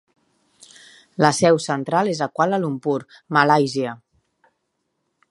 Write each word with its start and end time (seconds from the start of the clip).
La 1.25 1.29
seu 1.39 1.59
central 1.65 2.09
és 2.13 2.21
a 2.25 2.27
Kuala 2.39 2.59
Lumpur, 2.63 2.95
Malàisia. 3.37 3.93